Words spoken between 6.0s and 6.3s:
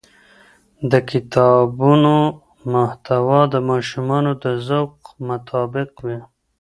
وي.